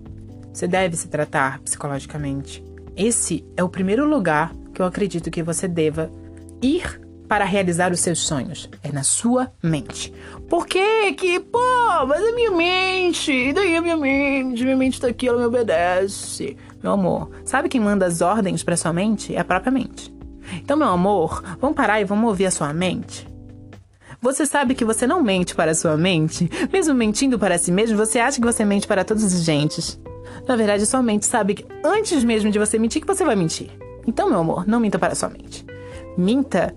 Você 0.53 0.67
deve 0.67 0.97
se 0.97 1.09
tratar 1.09 1.59
psicologicamente. 1.61 2.63
Esse 2.97 3.45
é 3.57 3.63
o 3.63 3.69
primeiro 3.69 4.07
lugar 4.09 4.53
que 4.75 4.83
eu 4.83 4.87
acredito 4.87 5.31
que 5.31 5.43
você 5.43 5.67
deva 5.67 6.11
ir 6.61 7.01
para 7.33 7.47
realizar 7.47 7.91
os 7.91 8.01
seus 8.01 8.19
sonhos? 8.19 8.69
É 8.83 8.93
na 8.93 9.03
sua 9.03 9.51
mente. 9.63 10.13
Por 10.51 10.67
que 10.67 11.15
que, 11.15 11.41
pô, 11.41 11.59
mas 12.07 12.21
é 12.21 12.31
minha 12.33 12.51
mente, 12.51 13.33
e 13.33 13.55
daí 13.55 13.75
a 13.75 13.81
minha 13.81 13.97
mente, 13.97 14.63
minha 14.63 14.77
mente 14.77 15.01
tá 15.01 15.07
aqui, 15.07 15.29
ela 15.29 15.39
me 15.39 15.47
obedece. 15.47 16.59
Meu 16.83 16.93
amor, 16.93 17.31
sabe 17.43 17.71
quem 17.71 17.81
manda 17.81 18.05
as 18.05 18.21
ordens 18.21 18.63
para 18.63 18.77
sua 18.77 18.93
mente? 18.93 19.35
É 19.35 19.39
a 19.39 19.45
própria 19.47 19.73
mente. 19.73 20.15
Então, 20.57 20.77
meu 20.77 20.89
amor, 20.89 21.43
vamos 21.59 21.75
parar 21.75 22.03
e 22.03 22.05
vamos 22.05 22.29
ouvir 22.29 22.45
a 22.45 22.51
sua 22.51 22.71
mente? 22.75 23.27
Você 24.21 24.45
sabe 24.45 24.75
que 24.75 24.85
você 24.85 25.07
não 25.07 25.23
mente 25.23 25.55
para 25.55 25.71
a 25.71 25.75
sua 25.75 25.97
mente? 25.97 26.51
Mesmo 26.71 26.93
mentindo 26.93 27.39
para 27.39 27.57
si 27.57 27.73
mesmo, 27.73 27.97
você 27.97 28.19
acha 28.19 28.39
que 28.39 28.47
você 28.47 28.63
mente 28.63 28.87
para 28.87 29.07
todos 29.07 29.25
os 29.25 29.43
gentes. 29.43 29.99
Na 30.47 30.55
verdade, 30.55 30.85
sua 30.85 31.03
mente 31.03 31.25
sabe 31.25 31.55
que 31.55 31.67
antes 31.83 32.25
mesmo 32.25 32.51
de 32.51 32.59
você 32.59 32.79
mentir, 32.79 33.01
que 33.01 33.09
você 33.09 33.25
vai 33.25 33.37
mentir. 33.37 33.71
Então, 34.07 34.29
meu 34.29 34.41
amor, 34.41 34.69
não 34.69 34.79
minta 34.79 34.99
para 34.99 35.15
sua 35.15 35.31
mente. 35.31 35.65
Minta 36.19 36.75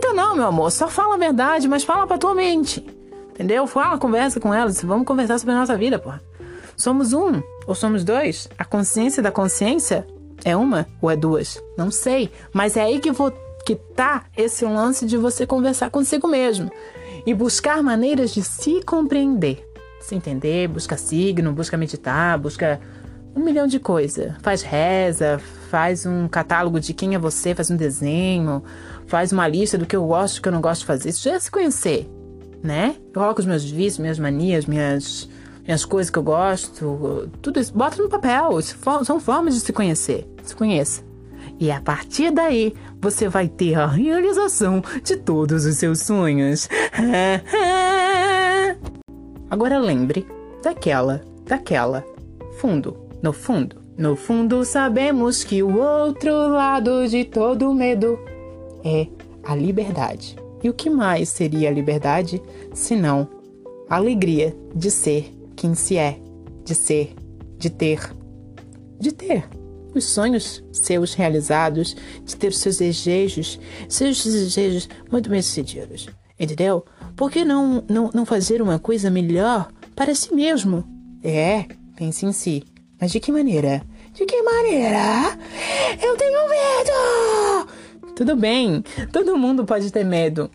Tenta 0.00 0.14
não, 0.14 0.34
meu 0.34 0.46
amor. 0.46 0.72
Só 0.72 0.88
fala 0.88 1.16
a 1.16 1.18
verdade, 1.18 1.68
mas 1.68 1.84
fala 1.84 2.06
pra 2.06 2.16
tua 2.16 2.34
mente. 2.34 2.84
Entendeu? 3.30 3.66
Fala, 3.66 3.98
conversa 3.98 4.40
com 4.40 4.52
elas. 4.52 4.82
Vamos 4.82 5.06
conversar 5.06 5.38
sobre 5.38 5.54
a 5.54 5.58
nossa 5.58 5.76
vida, 5.76 5.98
porra. 5.98 6.22
Somos 6.74 7.12
um 7.12 7.42
ou 7.66 7.74
somos 7.74 8.02
dois? 8.02 8.48
A 8.56 8.64
consciência 8.64 9.22
da 9.22 9.30
consciência 9.30 10.06
é 10.42 10.56
uma 10.56 10.86
ou 11.02 11.10
é 11.10 11.16
duas? 11.16 11.62
Não 11.76 11.90
sei. 11.90 12.32
Mas 12.50 12.78
é 12.78 12.82
aí 12.82 12.98
que, 12.98 13.12
vou, 13.12 13.30
que 13.66 13.76
tá 13.76 14.24
esse 14.34 14.64
lance 14.64 15.04
de 15.04 15.18
você 15.18 15.46
conversar 15.46 15.90
consigo 15.90 16.26
mesmo 16.26 16.70
e 17.26 17.34
buscar 17.34 17.82
maneiras 17.82 18.30
de 18.30 18.42
se 18.42 18.82
compreender. 18.82 19.66
Se 20.00 20.14
entender, 20.14 20.66
busca 20.66 20.96
signo, 20.96 21.52
busca 21.52 21.76
meditar, 21.76 22.38
busca 22.38 22.80
um 23.34 23.40
milhão 23.40 23.66
de 23.66 23.78
coisas. 23.78 24.32
Faz 24.42 24.62
reza, 24.62 25.40
faz 25.70 26.06
um 26.06 26.28
catálogo 26.28 26.80
de 26.80 26.92
quem 26.92 27.14
é 27.14 27.18
você, 27.18 27.54
faz 27.54 27.70
um 27.70 27.76
desenho, 27.76 28.62
faz 29.06 29.32
uma 29.32 29.46
lista 29.46 29.78
do 29.78 29.86
que 29.86 29.96
eu 29.96 30.06
gosto 30.06 30.36
e 30.36 30.38
do 30.38 30.42
que 30.42 30.48
eu 30.48 30.52
não 30.52 30.60
gosto 30.60 30.80
de 30.80 30.86
fazer. 30.86 31.10
Isso 31.10 31.22
já 31.22 31.34
é 31.34 31.38
se 31.38 31.50
conhecer, 31.50 32.08
né? 32.62 32.96
Eu 33.06 33.20
coloco 33.20 33.40
os 33.40 33.46
meus 33.46 33.64
vícios, 33.64 33.98
minhas 33.98 34.18
manias, 34.18 34.66
minhas, 34.66 35.28
minhas 35.64 35.84
coisas 35.84 36.10
que 36.10 36.18
eu 36.18 36.22
gosto, 36.22 37.30
tudo 37.40 37.60
isso. 37.60 37.72
Bota 37.72 38.02
no 38.02 38.08
papel. 38.08 38.58
Isso 38.58 38.76
são 39.04 39.20
formas 39.20 39.54
de 39.54 39.60
se 39.60 39.72
conhecer. 39.72 40.26
Se 40.42 40.54
conheça. 40.54 41.02
E 41.58 41.70
a 41.70 41.80
partir 41.80 42.30
daí, 42.30 42.74
você 43.00 43.28
vai 43.28 43.46
ter 43.46 43.74
a 43.74 43.86
realização 43.86 44.82
de 45.04 45.16
todos 45.16 45.66
os 45.66 45.76
seus 45.76 46.00
sonhos. 46.00 46.68
Agora 49.50 49.78
lembre 49.78 50.26
daquela, 50.62 51.20
daquela. 51.44 52.04
Fundo, 52.58 53.09
no 53.22 53.32
fundo. 53.32 53.76
No 53.96 54.16
fundo, 54.16 54.64
sabemos 54.64 55.44
que 55.44 55.62
o 55.62 55.78
outro 55.78 56.32
lado 56.48 57.06
de 57.06 57.24
todo 57.24 57.74
medo 57.74 58.18
é 58.84 59.06
a 59.44 59.54
liberdade. 59.54 60.36
E 60.62 60.68
o 60.68 60.74
que 60.74 60.88
mais 60.88 61.28
seria 61.28 61.68
a 61.68 61.72
liberdade 61.72 62.42
senão 62.72 63.28
a 63.88 63.96
alegria 63.96 64.56
de 64.74 64.90
ser 64.90 65.34
quem 65.56 65.74
se 65.74 65.96
é, 65.96 66.18
de 66.64 66.74
ser, 66.74 67.14
de 67.58 67.68
ter, 67.68 68.14
de 68.98 69.12
ter 69.12 69.44
os 69.94 70.04
sonhos 70.04 70.62
seus 70.72 71.14
realizados, 71.14 71.96
de 72.24 72.36
ter 72.36 72.48
os 72.48 72.58
seus 72.58 72.78
desejos, 72.78 73.58
seus 73.88 74.24
desejos 74.24 74.88
muito 75.10 75.28
bem 75.28 75.42
sucedidos. 75.42 76.08
Entendeu? 76.38 76.84
Por 77.16 77.30
que 77.30 77.44
não, 77.44 77.84
não, 77.88 78.10
não 78.14 78.24
fazer 78.24 78.62
uma 78.62 78.78
coisa 78.78 79.10
melhor 79.10 79.70
para 79.94 80.14
si 80.14 80.34
mesmo? 80.34 80.84
É, 81.22 81.66
pense 81.96 82.24
em 82.24 82.32
si. 82.32 82.64
Mas 83.00 83.10
de 83.10 83.20
que 83.20 83.32
maneira? 83.32 83.82
De 84.12 84.26
que 84.26 84.42
maneira? 84.42 85.38
Eu 86.02 86.16
tenho 86.16 86.48
medo! 86.48 87.68
Tudo 88.14 88.36
bem, 88.36 88.84
todo 89.10 89.38
mundo 89.38 89.64
pode 89.64 89.90
ter 89.90 90.04
medo. 90.04 90.50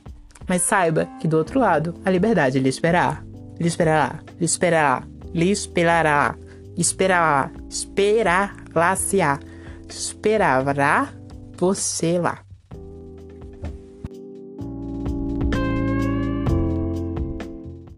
Mas 0.47 0.61
saiba 0.61 1.09
que 1.19 1.27
do 1.27 1.37
outro 1.37 1.59
lado, 1.59 1.95
a 2.05 2.09
liberdade 2.11 2.59
lhe 2.59 2.69
esperará. 2.69 3.23
Lhe 3.59 3.67
esperará, 3.67 4.19
lhe 4.39 4.45
esperará, 4.45 5.03
lhe 5.33 5.51
esperará, 5.51 6.35
esperará, 6.77 7.51
esperará-se-á. 7.67 9.39
Esperará 9.89 11.09
você 11.57 12.19
lá. 12.19 12.44